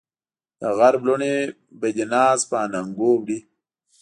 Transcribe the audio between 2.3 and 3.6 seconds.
په اننګو وړي